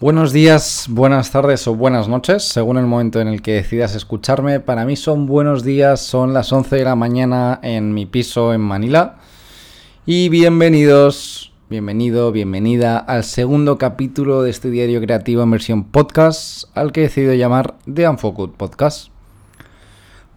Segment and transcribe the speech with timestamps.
[0.00, 4.58] Buenos días, buenas tardes o buenas noches, según el momento en el que decidas escucharme.
[4.58, 8.62] Para mí son buenos días, son las 11 de la mañana en mi piso en
[8.62, 9.18] Manila.
[10.06, 16.92] Y bienvenidos, bienvenido, bienvenida al segundo capítulo de este diario creativo en versión podcast, al
[16.92, 19.08] que he decidido llamar The Unfocus Podcast.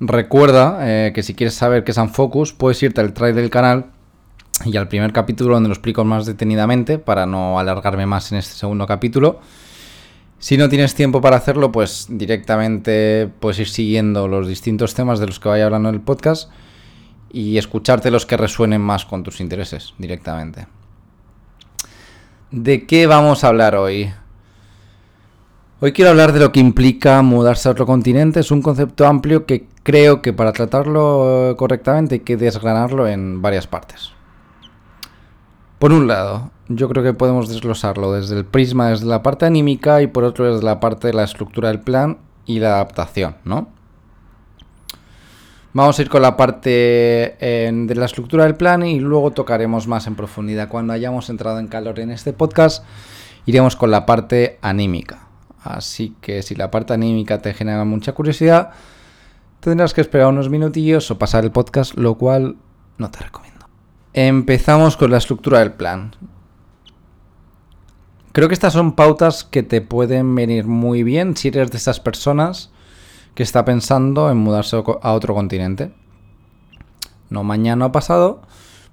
[0.01, 3.92] Recuerda eh, que si quieres saber qué es Unfocus, puedes irte al trailer del canal
[4.65, 8.55] y al primer capítulo donde lo explico más detenidamente para no alargarme más en este
[8.55, 9.39] segundo capítulo.
[10.39, 15.27] Si no tienes tiempo para hacerlo, pues directamente puedes ir siguiendo los distintos temas de
[15.27, 16.51] los que vaya hablando en el podcast
[17.31, 20.67] y escucharte los que resuenen más con tus intereses directamente.
[22.51, 24.11] ¿De qué vamos a hablar hoy?
[25.79, 28.39] Hoy quiero hablar de lo que implica mudarse a otro continente.
[28.39, 33.67] Es un concepto amplio que creo que para tratarlo correctamente hay que desgranarlo en varias
[33.67, 34.11] partes.
[35.83, 40.01] Por un lado, yo creo que podemos desglosarlo desde el prisma, desde la parte anímica
[40.01, 43.67] y por otro desde la parte de la estructura del plan y la adaptación, ¿no?
[45.73, 50.07] Vamos a ir con la parte de la estructura del plan y luego tocaremos más
[50.07, 50.69] en profundidad.
[50.69, 52.85] Cuando hayamos entrado en calor en este podcast,
[53.45, 55.27] iremos con la parte anímica.
[55.65, 58.71] Así que si la parte anímica te genera mucha curiosidad,
[59.59, 62.55] tendrás que esperar unos minutillos o pasar el podcast, lo cual
[62.97, 63.52] no te recomiendo.
[64.13, 66.15] Empezamos con la estructura del plan.
[68.31, 71.99] Creo que estas son pautas que te pueden venir muy bien si eres de esas
[71.99, 72.69] personas
[73.33, 75.91] que está pensando en mudarse a otro continente.
[77.31, 78.43] No mañana o pasado,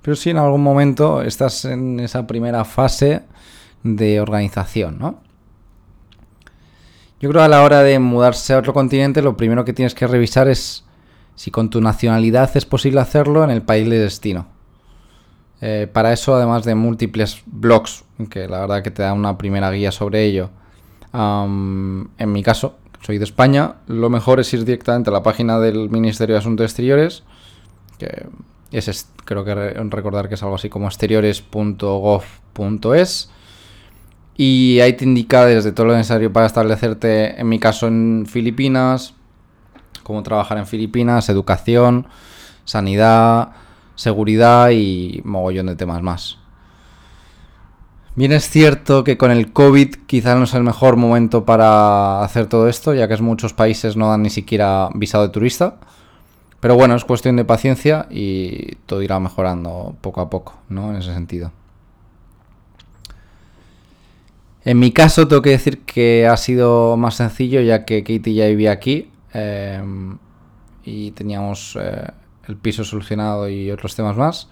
[0.00, 3.22] pero sí en algún momento estás en esa primera fase
[3.82, 5.20] de organización, ¿no?
[7.20, 9.94] Yo creo que a la hora de mudarse a otro continente, lo primero que tienes
[9.94, 10.86] que revisar es
[11.34, 14.59] si con tu nacionalidad es posible hacerlo en el país de destino.
[15.60, 19.70] Eh, para eso, además de múltiples blogs, que la verdad que te da una primera
[19.70, 20.50] guía sobre ello,
[21.12, 25.90] en mi caso, soy de España, lo mejor es ir directamente a la página del
[25.90, 27.24] Ministerio de Asuntos Exteriores,
[27.98, 28.26] que
[28.70, 33.30] es, creo que recordar que es algo así como exteriores.gov.es.
[34.36, 39.14] Y ahí te indica desde todo lo necesario para establecerte, en mi caso, en Filipinas,
[40.02, 42.06] cómo trabajar en Filipinas, educación,
[42.64, 43.50] sanidad,
[44.00, 46.38] seguridad y mogollón de temas más.
[48.16, 52.46] Bien es cierto que con el COVID quizás no es el mejor momento para hacer
[52.46, 55.76] todo esto, ya que en muchos países no dan ni siquiera visado de turista.
[56.60, 60.90] Pero bueno, es cuestión de paciencia y todo irá mejorando poco a poco, ¿no?
[60.90, 61.52] En ese sentido.
[64.64, 68.46] En mi caso tengo que decir que ha sido más sencillo ya que Katie ya
[68.46, 69.82] vivía aquí eh,
[70.84, 72.08] y teníamos eh,
[72.50, 74.48] el piso solucionado y otros temas más.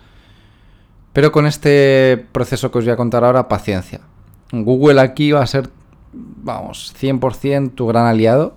[1.12, 4.00] Pero con este proceso que os voy a contar ahora, paciencia.
[4.53, 5.69] Google aquí va a ser,
[6.12, 8.54] vamos, 100% tu gran aliado.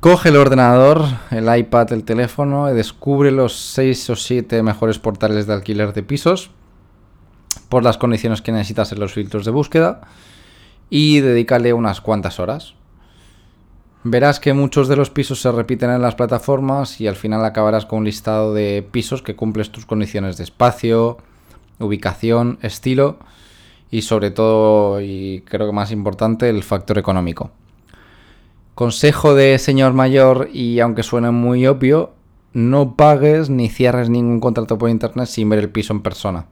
[0.00, 5.46] Coge el ordenador, el iPad, el teléfono y descubre los 6 o 7 mejores portales
[5.46, 6.50] de alquiler de pisos
[7.68, 10.02] por las condiciones que necesitas en los filtros de búsqueda
[10.88, 12.74] y dedícale unas cuantas horas.
[14.04, 17.84] Verás que muchos de los pisos se repiten en las plataformas y al final acabarás
[17.84, 21.18] con un listado de pisos que cumples tus condiciones de espacio,
[21.80, 23.18] ubicación, estilo
[23.90, 27.50] y sobre todo, y creo que más importante, el factor económico.
[28.76, 32.12] Consejo de señor mayor y aunque suene muy obvio,
[32.52, 36.46] no pagues ni cierres ningún contrato por internet sin ver el piso en persona.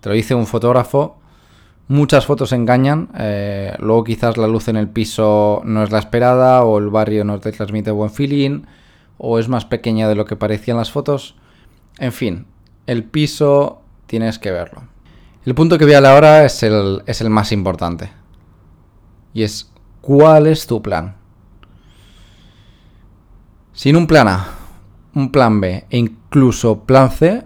[0.00, 1.18] Te lo dice un fotógrafo
[1.88, 6.64] Muchas fotos engañan, eh, luego quizás la luz en el piso no es la esperada
[6.64, 8.62] o el barrio no te transmite buen feeling
[9.18, 11.36] o es más pequeña de lo que parecían las fotos.
[11.98, 12.46] En fin,
[12.86, 14.82] el piso tienes que verlo.
[15.44, 18.10] El punto que voy a hablar ahora es el, es el más importante.
[19.32, 19.70] Y es,
[20.00, 21.14] ¿cuál es tu plan?
[23.72, 24.48] Sin un plan A,
[25.14, 27.44] un plan B e incluso plan C,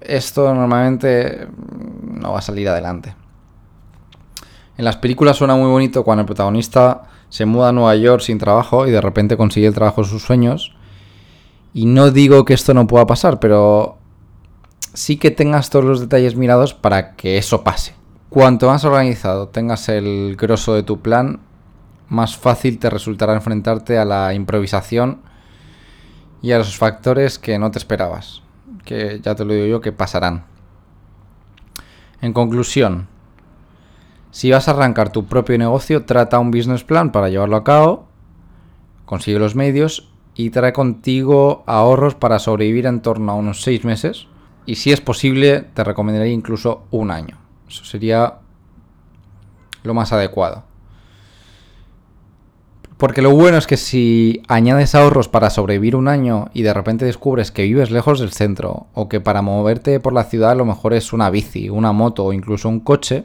[0.00, 1.48] esto normalmente
[2.14, 3.14] no va a salir adelante.
[4.78, 8.38] En las películas suena muy bonito cuando el protagonista se muda a Nueva York sin
[8.38, 10.72] trabajo y de repente consigue el trabajo de sus sueños.
[11.74, 13.98] Y no digo que esto no pueda pasar, pero
[14.94, 17.94] sí que tengas todos los detalles mirados para que eso pase.
[18.28, 21.40] Cuanto más organizado tengas el grosso de tu plan,
[22.08, 25.22] más fácil te resultará enfrentarte a la improvisación
[26.40, 28.42] y a los factores que no te esperabas,
[28.84, 30.44] que ya te lo digo yo que pasarán.
[32.20, 33.08] En conclusión,
[34.30, 38.08] si vas a arrancar tu propio negocio, trata un business plan para llevarlo a cabo,
[39.04, 44.26] consigue los medios y trae contigo ahorros para sobrevivir en torno a unos 6 meses.
[44.66, 47.38] Y si es posible, te recomendaría incluso un año.
[47.68, 48.38] Eso sería
[49.82, 50.64] lo más adecuado.
[52.98, 57.04] Porque lo bueno es que si añades ahorros para sobrevivir un año y de repente
[57.04, 60.94] descubres que vives lejos del centro o que para moverte por la ciudad lo mejor
[60.94, 63.24] es una bici, una moto o incluso un coche,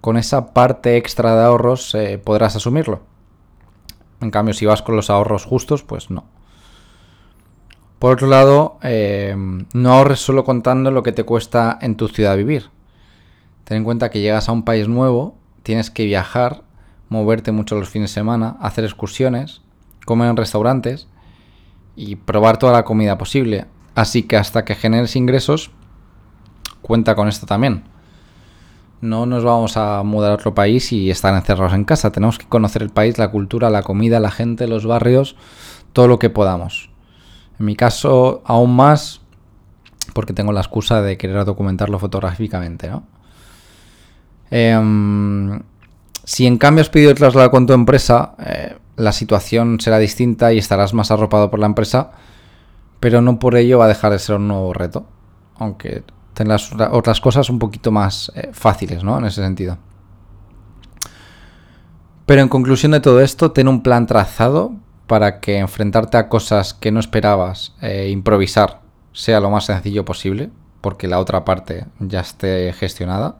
[0.00, 3.00] con esa parte extra de ahorros eh, podrás asumirlo.
[4.20, 6.24] En cambio, si vas con los ahorros justos, pues no.
[7.98, 9.34] Por otro lado, eh,
[9.72, 12.70] no ahorres solo contando lo que te cuesta en tu ciudad vivir.
[13.64, 16.62] Ten en cuenta que llegas a un país nuevo, tienes que viajar
[17.08, 19.62] moverte mucho los fines de semana, hacer excursiones,
[20.04, 21.08] comer en restaurantes
[21.94, 23.66] y probar toda la comida posible.
[23.94, 25.70] Así que hasta que generes ingresos,
[26.82, 27.84] cuenta con esto también.
[29.00, 32.12] No nos vamos a mudar a otro país y estar encerrados en casa.
[32.12, 35.36] Tenemos que conocer el país, la cultura, la comida, la gente, los barrios,
[35.92, 36.90] todo lo que podamos.
[37.58, 39.20] En mi caso, aún más,
[40.12, 43.04] porque tengo la excusa de querer documentarlo fotográficamente, ¿no?
[44.50, 45.60] Em,
[46.24, 50.52] si en cambio has pedido el traslado con tu empresa, eh, la situación será distinta
[50.52, 52.12] y estarás más arropado por la empresa,
[53.00, 55.06] pero no por ello va a dejar de ser un nuevo reto,
[55.56, 56.02] aunque
[56.36, 59.18] tendrás otras cosas un poquito más eh, fáciles, ¿no?
[59.18, 59.78] En ese sentido.
[62.26, 64.74] Pero en conclusión de todo esto, ten un plan trazado
[65.06, 70.50] para que enfrentarte a cosas que no esperabas, e improvisar, sea lo más sencillo posible,
[70.82, 73.36] porque la otra parte ya esté gestionada.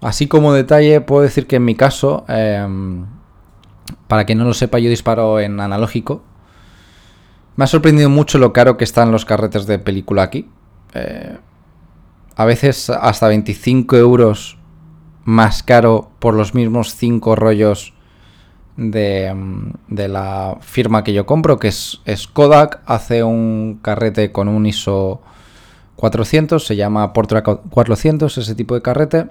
[0.00, 3.04] Así como detalle, puedo decir que en mi caso, em,
[4.08, 6.22] para que no lo sepa, yo disparo en analógico.
[7.56, 10.48] Me ha sorprendido mucho lo caro que están los carretes de película aquí.
[10.94, 11.36] Eh,
[12.36, 14.58] a veces hasta 25 euros
[15.24, 17.92] más caro por los mismos 5 rollos
[18.76, 22.80] de, em, de, la firma que yo compro, que es, es, Kodak.
[22.86, 25.20] Hace un carrete con un ISO
[25.96, 29.28] 400, se llama Portra 400, ese tipo de carrete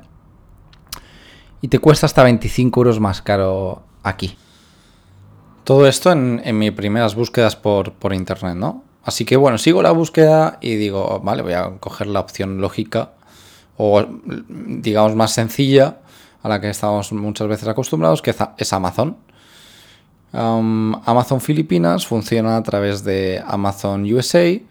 [1.62, 4.38] y te cuesta hasta 25 euros más caro aquí.
[5.64, 8.84] Todo esto en, mis primeras búsquedas por, internet, ¿no?
[9.10, 13.14] Así que bueno, sigo la búsqueda y digo, vale, voy a coger la opción lógica
[13.76, 14.06] o
[14.58, 15.98] digamos más sencilla
[16.44, 19.18] a la que estamos muchas veces acostumbrados, que es Amazon.
[20.32, 24.62] Amazon Filipinas funciona a través de Amazon USA.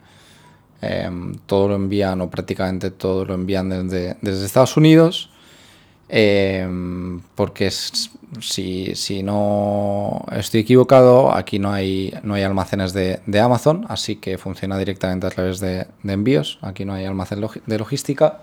[0.83, 5.31] Em, todo lo envían o prácticamente todo lo envían desde, desde Estados Unidos.
[6.09, 13.85] Em, porque si, si, no estoy equivocado, aquí no hay, no hay almacenes de, Amazon,
[13.89, 16.59] así que funciona directamente a través de, envíos.
[16.63, 18.41] Aquí no hay almacén de logística.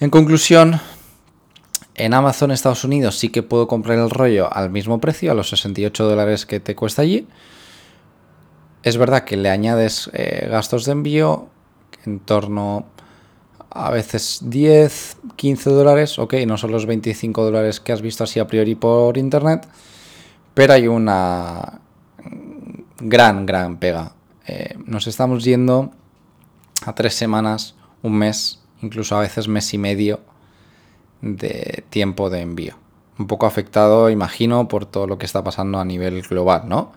[0.00, 0.80] En conclusión,
[1.94, 5.48] en Amazon Estados Unidos sí que puedo comprar el rollo al mismo precio, a los
[5.48, 7.26] 68 dólares que te cuesta allí.
[8.82, 11.48] Es verdad que le añades eh, gastos de envío
[12.04, 12.86] en torno
[13.70, 18.40] a veces 10, 15 dólares, ok, no son los 25 dólares que has visto así
[18.40, 19.68] a priori por internet,
[20.52, 21.80] pero hay una
[22.98, 24.14] gran, gran pega.
[24.48, 25.92] Eh, nos estamos yendo
[26.84, 30.18] a tres semanas, un mes, incluso a veces mes y medio
[31.22, 32.74] de tiempo de envío.
[33.16, 36.90] Un poco afectado, imagino, por todo lo que está pasando a nivel global, ¿no?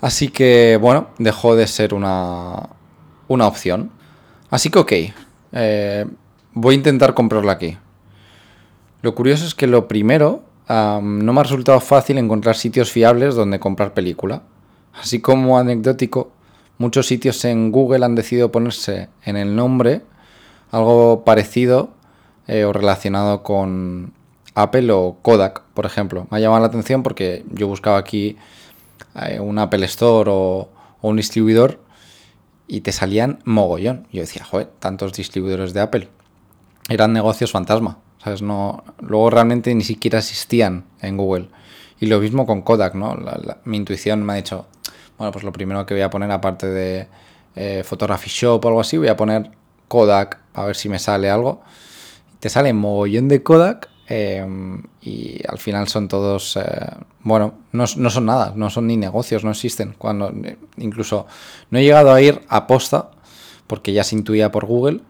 [0.00, 2.70] Así que, bueno, dejó de ser una,
[3.28, 3.90] una opción.
[4.48, 4.92] Así que, ok,
[5.52, 6.06] eh,
[6.52, 7.76] voy a intentar comprarla aquí.
[9.02, 13.58] Lo curioso es que lo primero, no me ha resultado fácil encontrar sitios fiables donde
[13.58, 14.42] comprar película.
[14.92, 16.32] Así como anecdótico,
[16.78, 20.02] muchos sitios en Google han decidido ponerse en el nombre
[20.70, 21.90] algo parecido
[22.46, 24.12] eh, o relacionado con
[24.54, 26.26] Apple o Kodak, por ejemplo.
[26.30, 28.36] Me ha llamado la atención porque yo buscaba aquí
[29.14, 30.68] eh, un Apple Store o
[31.02, 31.80] un distribuidor
[32.66, 34.06] y te salían mogollón.
[34.12, 36.08] Yo decía, joder, tantos distribuidores de Apple.
[36.88, 38.42] Eran negocios fantasma, ¿sabes?
[38.42, 41.48] No, luego realmente ni siquiera existían en Google.
[42.00, 43.16] Y lo mismo con Kodak, ¿no?
[43.64, 44.66] mi intuición me ha dicho,
[45.18, 47.08] bueno, pues lo primero que voy a poner, aparte de
[47.54, 49.50] eh, Photography Shop o algo así, voy a poner
[49.88, 51.60] Kodak, a ver si me sale algo.
[52.40, 56.62] Te sale mogollón de Kodak Em, y al final son todos, eh,
[57.22, 59.94] bueno, no, son nada, no son ni negocios, no existen.
[59.96, 60.32] Cuando
[60.78, 61.28] incluso
[61.70, 63.12] no he llegado a ir a posta,
[63.68, 65.02] porque ya se intuía por Google,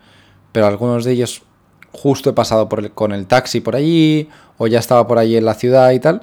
[0.52, 1.44] pero algunos de ellos
[1.92, 4.28] justo he pasado con el taxi por allí,
[4.58, 6.22] o ya estaba por allí en la ciudad y tal,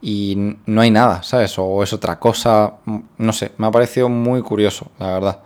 [0.00, 1.58] y no hay nada, ¿sabes?
[1.58, 2.74] O es otra cosa,
[3.18, 5.38] no sé, me ha parecido muy curioso, la verdad.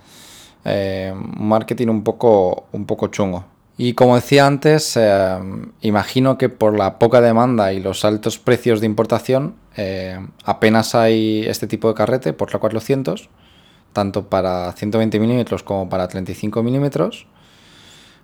[0.64, 3.44] Eh, marketing un poco, un poco chungo.
[3.76, 5.38] Y como decía antes, eh,
[5.80, 11.44] imagino que por la poca demanda y los altos precios de importación, eh, apenas hay
[11.46, 13.30] este tipo de carrete por la 400,
[13.92, 17.26] tanto para 120 milímetros como para 35 milímetros.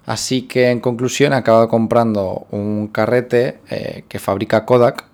[0.09, 5.05] Así que en conclusión he acabado comprando un carrete eh, que fabrica Kodak,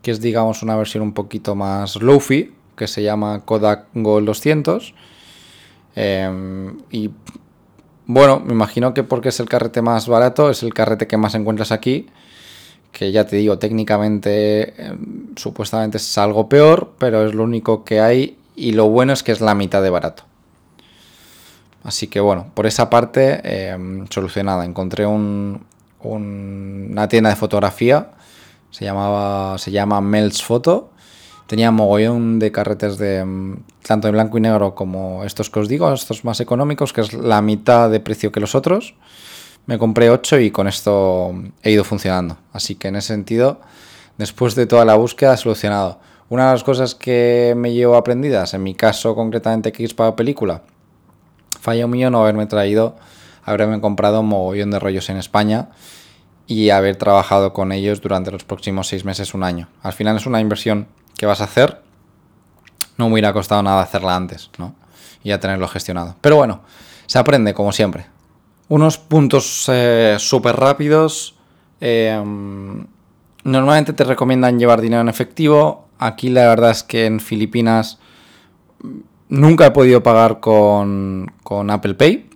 [0.00, 4.94] que es digamos una versión un poquito más low-fi, que se llama Kodak Gold 200.
[5.96, 7.10] Em, y
[8.06, 11.34] bueno, me imagino que porque es el carrete más barato, es el carrete que más
[11.34, 12.06] encuentras aquí,
[12.92, 18.00] que ya te digo, técnicamente em, supuestamente es algo peor, pero es lo único que
[18.00, 20.27] hay y lo bueno es que es la mitad de barato.
[21.84, 24.64] Así que bueno, por esa parte em, solucionada.
[24.64, 25.64] Encontré un,
[26.02, 28.10] una tienda de fotografía,
[28.70, 30.90] se, llamaba, se llama Mel's Photo.
[31.46, 35.68] Tenía mogollón de carretes de em, tanto en blanco y negro como estos que os
[35.68, 38.94] digo, estos más económicos, que es la mitad de precio que los otros.
[39.66, 42.38] Me compré 8 y con esto he ido funcionando.
[42.52, 43.60] Así que en ese sentido,
[44.18, 46.00] después de toda la búsqueda, solucionado.
[46.30, 50.14] Una de las cosas que me llevo aprendidas, en mi caso concretamente que es para
[50.14, 50.62] película,
[51.60, 52.96] Falla mío no haberme traído,
[53.44, 55.70] haberme comprado un mogollón de rollos en España
[56.46, 59.68] y haber trabajado con ellos durante los próximos seis meses, un año.
[59.82, 61.82] Al final es una inversión que vas a hacer,
[62.96, 64.74] no me hubiera costado nada hacerla antes, ¿no?
[65.22, 66.16] Y ya tenerlo gestionado.
[66.20, 66.62] Pero bueno,
[67.06, 68.06] se aprende como siempre.
[68.68, 71.36] Unos puntos eh, súper rápidos.
[71.80, 72.86] Em,
[73.44, 75.88] normalmente te recomiendan llevar dinero en efectivo.
[75.98, 77.98] Aquí la verdad es que en Filipinas
[79.28, 81.30] Nunca he podido pagar con,
[81.70, 82.30] Apple Pay.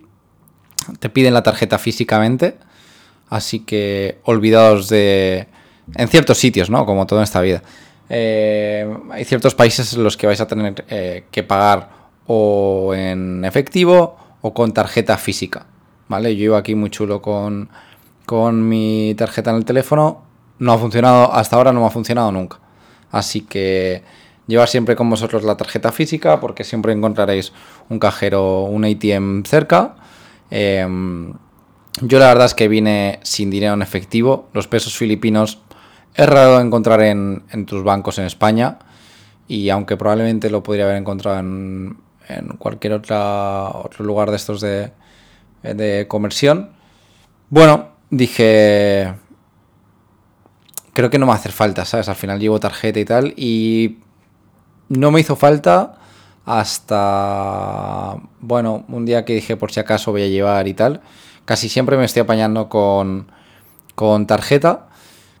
[0.99, 2.57] Te piden la tarjeta físicamente.
[3.29, 5.47] Así que olvidados de...
[5.95, 6.85] En ciertos sitios, ¿no?
[6.85, 7.61] Como todo en esta vida.
[8.09, 11.89] Eh, hay ciertos países en los que vais a tener eh, que pagar
[12.27, 15.65] o en efectivo o con tarjeta física.
[16.07, 16.35] ¿Vale?
[16.35, 17.69] Yo iba aquí muy chulo con,
[18.25, 20.21] con mi tarjeta en el teléfono.
[20.59, 22.59] No ha funcionado, hasta ahora no me ha funcionado nunca.
[23.11, 24.03] Así que
[24.47, 27.53] Llevar siempre con vosotros la tarjeta física porque siempre encontraréis
[27.89, 29.95] un cajero, un ATM cerca.
[30.51, 31.33] Em,
[32.01, 34.49] yo la verdad es que vine sin dinero en efectivo.
[34.53, 35.61] Los pesos filipinos
[36.15, 38.79] es raro encontrar en, tus bancos en España.
[39.47, 41.97] Y aunque probablemente lo podría haber encontrado en,
[42.57, 44.91] cualquier otra, otro lugar de estos de,
[45.61, 46.71] de conversión,
[47.49, 49.13] bueno, dije,
[50.93, 52.09] creo que no me va a hacer falta, ¿sabes?
[52.09, 53.33] Al final llevo tarjeta y tal.
[53.35, 53.97] Y
[54.89, 55.95] no me hizo falta
[56.45, 61.01] hasta, bueno, un día que dije por si acaso voy a llevar y tal.
[61.45, 63.31] Casi siempre me estoy apañando con,
[63.95, 64.87] con tarjeta,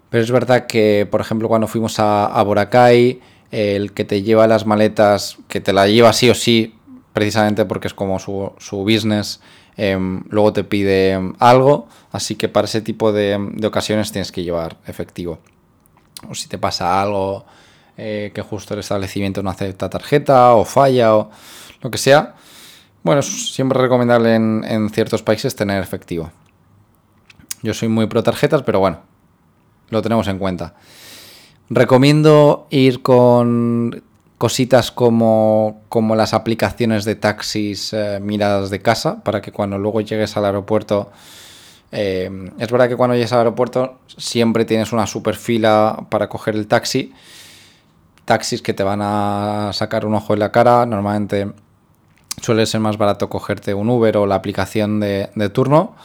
[0.09, 3.21] pero es verdad que, por ejemplo, cuando fuimos a, a Boracay,
[3.51, 6.75] el que te lleva las maletas, que te la lleva sí o sí,
[7.13, 9.41] precisamente porque es como su, business,
[9.77, 14.43] em, luego te pide algo, así que para ese tipo de, de ocasiones tienes que
[14.43, 15.39] llevar efectivo.
[16.29, 17.45] O si te pasa algo
[17.95, 21.29] eh, que justo el establecimiento no acepta tarjeta o falla o
[21.81, 22.33] lo que sea.
[23.03, 26.31] Bueno, es siempre recomendable en, ciertos países tener efectivo.
[27.61, 29.01] Yo soy muy pro tarjetas, pero bueno,
[29.89, 30.73] lo tenemos en cuenta.
[31.69, 34.03] Recomiendo ir con
[34.37, 40.01] cositas como, como las aplicaciones de taxis eh, miradas de casa para que cuando luego
[40.01, 41.11] llegues al aeropuerto...
[41.95, 46.55] Eh, es verdad que cuando llegues al aeropuerto siempre tienes una super fila para coger
[46.55, 47.13] el taxi
[48.25, 50.85] taxis que te van a sacar un ojo en la cara.
[50.85, 51.51] Normalmente
[52.41, 55.95] suele ser más barato cogerte un Uber o la aplicación de, turno.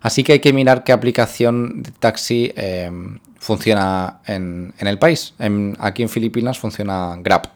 [0.00, 2.90] Así que hay que mirar qué aplicación de taxi eh,
[3.38, 5.34] funciona en, el país.
[5.78, 7.50] aquí en Filipinas funciona Grab.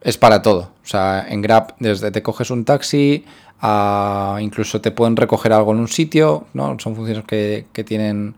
[0.00, 0.72] Es para todo.
[0.82, 3.24] O sea, en Grab desde te coges un taxi
[3.60, 6.46] a incluso te pueden recoger algo en un sitio.
[6.54, 6.78] ¿no?
[6.78, 8.34] Son funciones que, tienen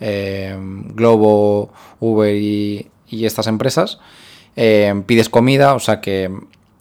[0.00, 0.56] eh,
[0.94, 1.70] Globo,
[2.00, 3.98] Uber y, y estas empresas.
[4.56, 6.30] Eh, pides comida, o sea que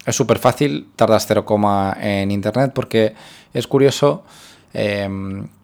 [0.06, 1.46] es súper fácil, tardas 0,
[2.00, 3.14] en internet porque
[3.54, 4.24] es curioso
[4.74, 5.10] eh,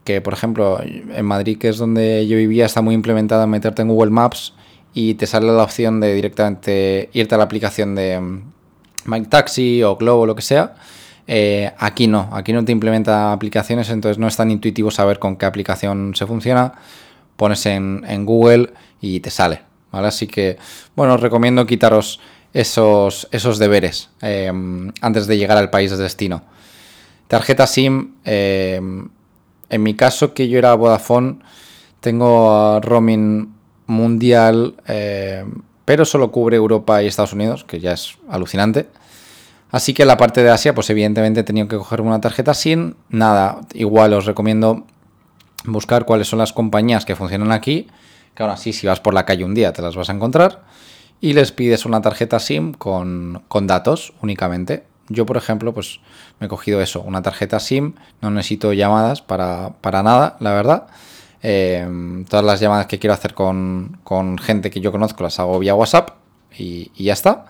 [0.03, 3.89] que, por ejemplo, en Madrid, que es donde yo vivía, está muy implementada meterte en
[3.89, 4.53] Google Maps
[4.93, 8.41] y te sale la opción de directamente irte a la aplicación de mm,
[9.05, 10.75] Mike Taxi o Globo o lo que sea.
[11.27, 15.37] Eh, aquí no, aquí no te implementa aplicaciones, entonces no es tan intuitivo saber con
[15.37, 16.73] qué aplicación se funciona.
[17.35, 19.70] Pones en Google y te sale.
[19.91, 20.57] Así que,
[20.95, 22.19] bueno, os recomiendo quitaros
[22.53, 26.43] esos, esos deberes em, antes de llegar al país de destino.
[27.27, 29.09] Tarjeta SIM, em,
[29.69, 31.39] en mi caso, que yo era Vodafone,
[32.01, 33.53] tengo roaming
[33.87, 38.87] mundial, em, pero solo cubre Europa y Estados Unidos, que ya es alucinante.
[39.71, 42.53] Así que en la parte de Asia, pues evidentemente he tenido que coger una tarjeta
[42.53, 42.95] SIM.
[43.09, 44.85] Nada, igual os recomiendo
[45.63, 47.87] buscar cuáles son las compañías que funcionan aquí
[48.35, 50.63] que aún así si vas por la calle un día te las vas a encontrar,
[51.21, 54.83] y les pides una tarjeta SIM con, datos únicamente.
[55.07, 55.99] yo, por ejemplo, pues
[56.39, 60.87] me he cogido eso, una tarjeta SIM, no necesito llamadas para, para nada, la verdad.
[61.43, 65.57] Em, todas las llamadas que quiero hacer con, con, gente que yo conozco las hago
[65.59, 66.11] vía WhatsApp
[66.57, 67.45] y, y, ya está.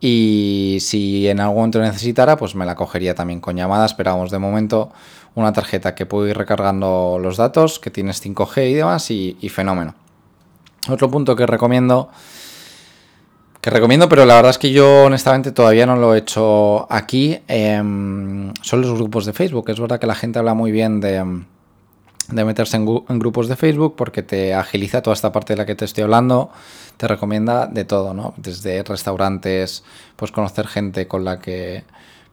[0.00, 4.30] Y si en algún momento necesitara, pues me la cogería también con llamadas, pero vamos,
[4.30, 4.92] de momento
[5.34, 9.94] una tarjeta que puedo ir recargando los datos, que tienes 5G y demás, y fenómeno.
[10.88, 12.08] Otro punto que recomiendo,
[13.60, 17.38] que recomiendo, pero la verdad es que yo honestamente todavía no lo he hecho aquí,
[17.48, 17.76] eh,
[18.62, 19.68] son los grupos de Facebook.
[19.70, 21.42] Es verdad que la gente habla muy bien de
[22.30, 22.86] de meterse en,
[23.18, 26.50] grupos de Facebook porque te agiliza toda esta parte de la que te estoy hablando,
[26.96, 28.34] te recomienda de todo, ¿no?
[28.36, 29.84] Desde restaurantes,
[30.16, 31.84] pues conocer gente con la que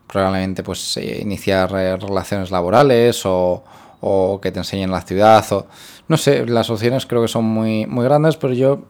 [0.06, 3.64] probablemente pues eh, iniciar eh, relaciones laborales o,
[4.02, 5.68] o, que te enseñen la ciudad o
[6.08, 8.84] no sé, las opciones creo que son muy, muy grandes, pero yo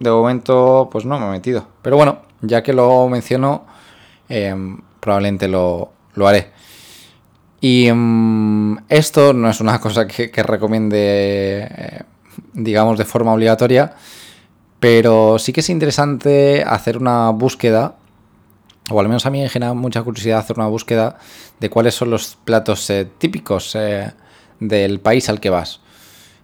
[0.00, 1.66] de momento pues no me he metido.
[1.82, 3.64] Pero bueno, ya que lo menciono,
[4.28, 4.54] eh,
[5.00, 6.50] probablemente lo, lo haré.
[7.60, 12.02] Y um, esto no es una cosa que, que recomiende, eh,
[12.52, 13.94] digamos, de forma obligatoria,
[14.80, 17.96] pero sí que es interesante hacer una búsqueda,
[18.90, 21.18] o al menos a mí me genera mucha curiosidad hacer una búsqueda
[21.58, 24.12] de cuáles son los platos eh, típicos eh,
[24.60, 25.80] del país al que vas.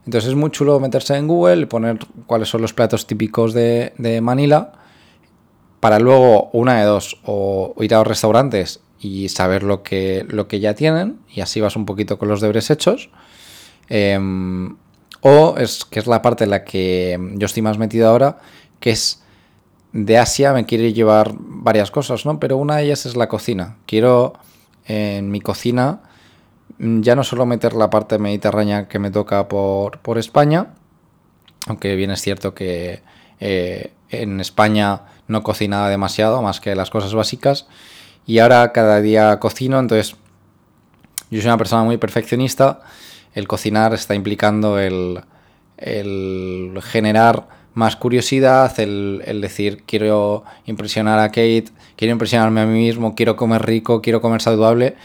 [0.04, 4.20] Entonces es muy chulo meterse en Google y poner cuáles son los platos típicos de,
[4.22, 4.72] Manila
[5.80, 10.46] para luego una de dos, o ir a los restaurantes y saber lo que, lo
[10.46, 13.10] que ya tienen y así vas un poquito con los deberes hechos.
[13.88, 14.76] Em,
[15.20, 18.38] o es que es la parte en la que yo estoy más metido ahora,
[18.80, 19.22] que es
[19.92, 22.40] de Asia me quiere llevar varias cosas, ¿no?
[22.40, 23.76] Pero una de ellas es la cocina.
[23.86, 24.34] Quiero
[24.86, 26.00] en mi cocina
[26.78, 30.74] ya no solo meter la parte mediterránea que me toca por, por España,
[31.66, 33.02] aunque bien es cierto que
[33.40, 37.66] eh, en España no cocinaba demasiado, más que las cosas básicas,
[38.26, 40.16] y ahora cada día cocino, entonces
[41.30, 42.80] yo soy una persona muy perfeccionista,
[43.34, 45.20] el cocinar está implicando el,
[45.78, 52.78] el generar más curiosidad, el, el, decir quiero impresionar a Kate, quiero impresionarme a mí
[52.78, 54.96] mismo, quiero comer rico, quiero comer saludable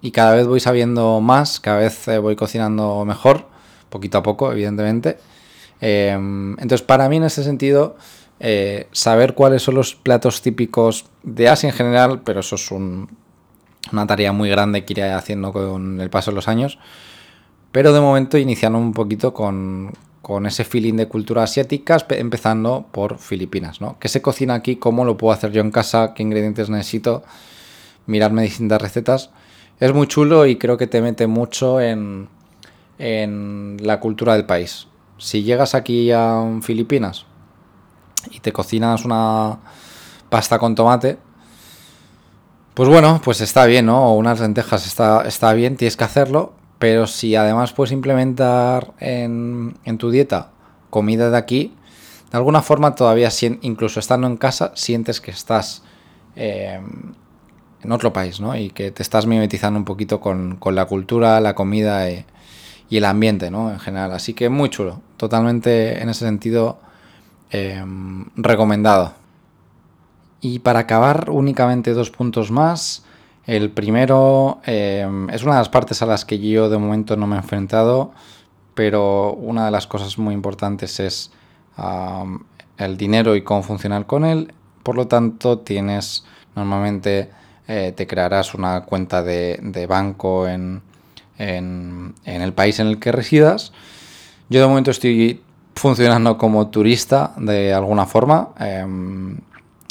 [0.00, 3.46] y cada vez voy sabiendo más, cada vez eh, voy cocinando mejor,
[3.88, 5.18] poquito a poco, evidentemente.
[5.80, 7.96] Eh, entonces, para mí en ese sentido,
[8.40, 13.08] eh, saber cuáles son los platos típicos de Asia en general, pero eso es un,
[13.92, 16.78] una tarea muy grande que iré haciendo con el paso de los años.
[17.72, 23.18] Pero de momento iniciando un poquito con, con ese feeling de cultura asiática, empezando por
[23.18, 23.98] Filipinas, ¿no?
[23.98, 24.76] ¿Qué se cocina aquí?
[24.76, 26.14] ¿Cómo lo puedo hacer yo en casa?
[26.14, 27.24] ¿Qué ingredientes necesito?
[28.06, 29.30] Mirarme distintas recetas.
[29.80, 32.28] Es muy chulo y creo que te mete mucho en,
[32.98, 34.88] en la cultura del país.
[35.18, 37.26] Si llegas aquí a Filipinas
[38.30, 39.58] y te cocinas una
[40.28, 41.18] pasta con tomate,
[42.74, 44.04] pues bueno, pues está bien, ¿no?
[44.06, 49.76] O unas lentejas está, está bien, tienes que hacerlo, pero si además puedes implementar en,
[49.84, 50.50] en tu dieta
[50.90, 51.74] comida de aquí,
[52.30, 53.30] de alguna forma todavía,
[53.62, 55.82] incluso estando en casa, sientes que estás
[56.36, 56.80] eh,
[57.82, 58.56] en otro país, ¿no?
[58.56, 62.24] Y que te estás mimetizando un poquito con, con la cultura, la comida y,
[62.90, 63.70] y, el ambiente, ¿no?
[63.70, 64.12] En general.
[64.12, 65.00] Así que muy chulo.
[65.16, 66.78] Totalmente en ese sentido
[67.50, 67.84] eh,
[68.36, 69.12] recomendado.
[70.40, 73.04] Y para acabar, únicamente dos puntos más.
[73.46, 77.26] El primero eh, es una de las partes a las que yo de momento no
[77.26, 78.12] me he enfrentado,
[78.74, 81.30] pero una de las cosas muy importantes es
[82.76, 84.52] el dinero y cómo funcionar con él.
[84.82, 87.30] Por lo tanto, tienes normalmente
[87.68, 90.80] eh, te crearás una cuenta de, banco en,
[91.36, 93.72] en, el país en el que residas.
[94.48, 95.42] Yo de momento estoy
[95.74, 98.48] funcionando como turista de alguna forma.
[98.58, 98.86] Eh,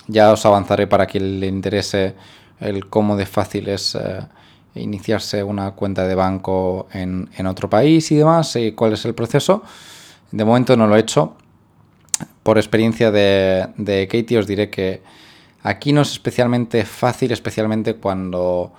[0.08, 2.16] ya os avanzaré para quien le interese
[2.60, 4.22] el cómo de fácil es eh,
[4.74, 9.14] iniciarse una cuenta de banco en, en, otro país y demás, y cuál es el
[9.14, 9.62] proceso.
[10.32, 11.36] De momento no lo he hecho.
[12.42, 15.02] Por experiencia de, de Katie os diré que
[15.64, 18.72] aquí no es especialmente fácil, especialmente cuando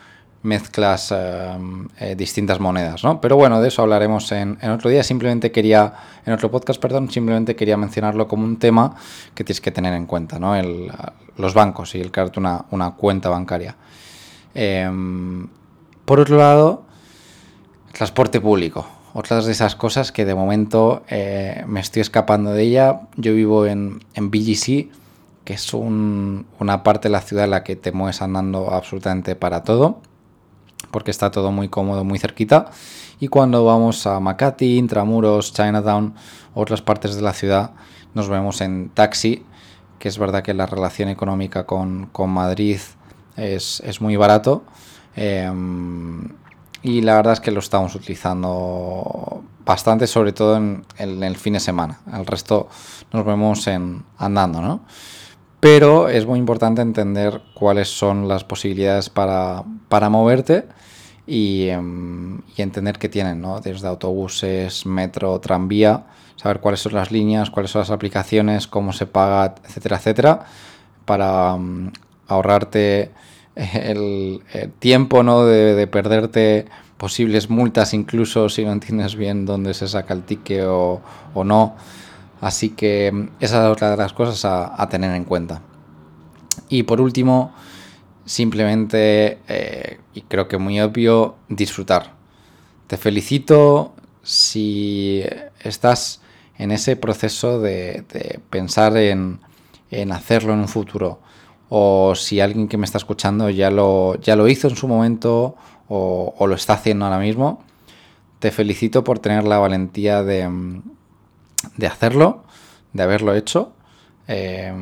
[0.43, 1.59] mezclas eh,
[1.99, 3.21] eh, distintas monedas, ¿no?
[3.21, 5.03] Pero bueno, de eso hablaremos en, otro día.
[5.03, 5.93] Simplemente quería,
[6.25, 8.95] en otro podcast, perdón, simplemente quería mencionarlo como un tema
[9.35, 10.55] que tienes que tener en cuenta, ¿no?
[11.37, 13.77] Los bancos y el crearte una, una cuenta bancaria.
[14.55, 14.89] Eh,
[16.05, 16.85] por otro lado,
[17.93, 18.87] transporte público.
[19.13, 23.01] Otras de esas cosas que de momento eh, me estoy escapando de ella.
[23.17, 24.89] Yo vivo en, en BGC,
[25.49, 29.35] que es un, una parte de la ciudad en la que te mueves andando absolutamente
[29.35, 30.03] para todo
[30.91, 32.67] porque está todo muy cómodo, muy cerquita.
[33.19, 36.15] Y cuando vamos a Makati, Intramuros, Chinatown,
[36.53, 37.71] otras partes de la ciudad,
[38.13, 39.43] nos vemos en taxi,
[39.99, 42.81] que es verdad que la relación económica con, con Madrid
[43.37, 44.65] es, muy barato.
[45.17, 46.29] Em,
[46.83, 51.61] y la verdad es que lo estamos utilizando bastante, sobre todo en, el fin de
[51.61, 52.01] semana.
[52.13, 52.69] El resto
[53.15, 54.81] nos vemos en andando, ¿no?
[55.61, 59.65] Pero es muy importante entender cuáles son las posibilidades para,
[60.09, 60.67] moverte
[61.27, 63.61] em, y, entender qué tienen, ¿no?
[63.61, 66.05] Desde autobuses, metro, tranvía,
[66.37, 70.47] saber cuáles son las líneas, cuáles son las aplicaciones, cómo se paga, etcétera, etcétera,
[71.05, 71.91] para em,
[72.29, 73.11] ahorrarte
[73.59, 74.43] el,
[74.79, 75.45] tiempo ¿no?
[75.45, 76.67] De, perderte
[76.97, 81.01] posibles multas incluso si no entiendes bien dónde se saca el ticket o,
[81.45, 81.77] no.
[82.41, 85.63] Así que mm, esa es otra de las cosas a, tener en cuenta.
[86.69, 87.53] Y por último,
[88.25, 92.13] simplemente, eh, y creo que muy obvio, disfrutar.
[92.87, 95.23] Te felicito si
[95.61, 96.21] estás
[96.59, 98.05] en ese proceso de,
[98.51, 99.41] pensar en,
[100.13, 101.21] hacerlo en un futuro
[101.71, 105.55] o si alguien que me está escuchando ya lo, ya lo hizo en su momento
[105.89, 107.63] o, lo está haciendo ahora mismo,
[108.39, 110.49] te felicito por tener la valentía de,
[111.77, 112.45] de hacerlo,
[112.93, 113.73] de haberlo hecho.
[114.27, 114.73] Eh,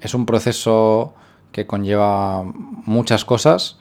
[0.00, 1.14] es un proceso
[1.52, 3.78] que conlleva muchas cosas,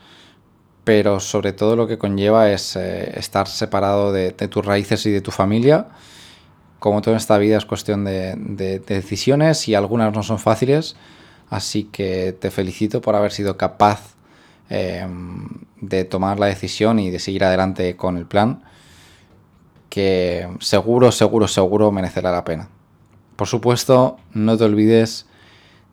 [0.84, 5.22] pero sobre todo lo que conlleva es eh, estar separado de, tus raíces y de
[5.22, 5.88] tu familia.
[6.80, 10.96] Como todo en esta vida es cuestión de, de decisiones y algunas no son fáciles
[11.54, 14.16] Así que te felicito por haber sido capaz
[14.70, 15.48] em,
[15.82, 18.64] de tomar la decisión y de seguir adelante con el plan,
[19.94, 22.68] que seguro, seguro, seguro merecerá la pena.
[23.36, 25.28] Por supuesto, no te olvides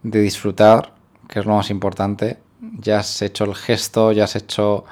[0.02, 0.94] de disfrutar,
[1.28, 2.38] que es lo más importante.
[2.78, 4.86] Ya has hecho el gesto, ya has hecho,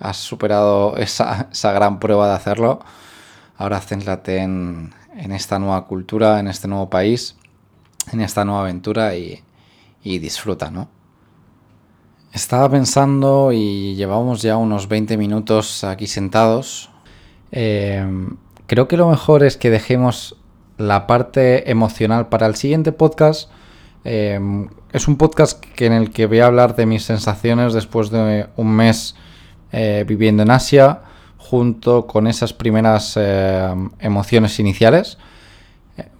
[0.00, 2.80] has superado esa, gran prueba de hacerlo.
[3.58, 7.36] Ahora céntrate en, en esta nueva cultura, en este nuevo país,
[8.12, 9.44] en esta nueva aventura y,
[10.02, 10.88] y disfruta, ¿no?
[12.32, 16.88] Estaba pensando y llevamos ya unos 20 minutos aquí sentados.
[17.52, 18.06] Eh,
[18.66, 20.36] creo que lo mejor es que dejemos
[20.76, 23.50] la parte emocional para el siguiente podcast.
[24.04, 24.40] Eh,
[24.92, 28.46] es un podcast que en el que voy a hablar de mis sensaciones después de
[28.56, 29.14] un mes
[29.72, 31.00] eh, viviendo en Asia,
[31.36, 33.18] junto con esas primeras
[34.00, 35.18] emociones iniciales.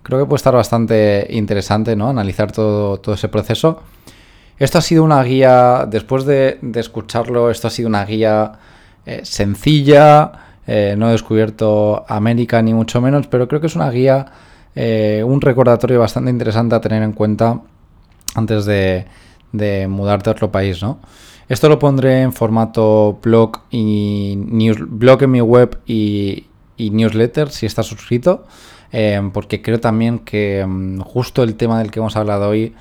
[0.02, 2.08] Creo que puede estar bastante interesante, ¿no?
[2.08, 3.82] Analizar todo, todo ese proceso.
[4.58, 8.52] Esto ha sido una guía, después de, escucharlo, esto ha sido una guía
[9.06, 10.32] eh, sencilla,
[10.70, 14.26] eh, no he descubierto América ni mucho menos, pero creo que es una guía,
[14.74, 17.62] eh, un recordatorio bastante interesante a tener en cuenta
[18.35, 19.07] antes de,
[19.88, 20.98] mudarte a otro país, ¿no?
[21.48, 24.37] Esto lo pondré en formato blog y
[24.90, 26.44] blog en mi web y,
[26.76, 28.44] newsletter si estás suscrito.
[28.92, 32.74] Em, porque creo también que em, justo el tema del que hemos hablado hoy,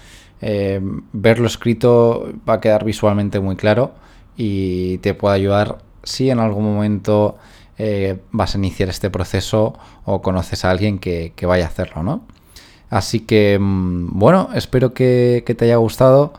[1.14, 3.94] verlo escrito va a quedar visualmente muy claro
[4.36, 7.38] y te puede ayudar si en algún momento
[7.78, 12.22] eh, vas a iniciar este proceso o conoces a alguien que, vaya a hacerlo, ¿no?
[12.90, 16.34] Así que, bueno, espero que, te haya gustado.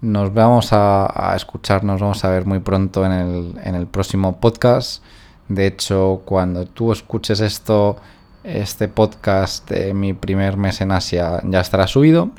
[0.00, 4.40] Nos vamos a, escuchar, nos vamos a ver muy pronto en el, en el próximo
[4.40, 5.02] podcast.
[5.48, 7.96] De hecho, cuando tú escuches esto,
[8.44, 12.30] este podcast de mi primer mes en Asia ya estará subido.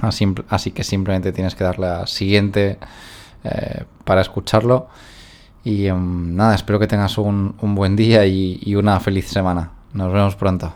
[0.00, 2.78] Así, que simplemente tienes que darle a siguiente
[3.44, 4.88] eh, para escucharlo.
[5.68, 9.72] Y em, nada, espero que tengas un, buen día y una feliz semana.
[9.92, 10.72] Nos vemos pronto.